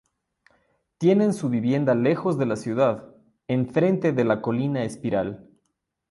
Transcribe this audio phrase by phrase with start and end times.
[0.97, 3.13] Tienen su vivienda lejos de la ciudad,
[3.47, 5.47] enfrente de la colina espiral.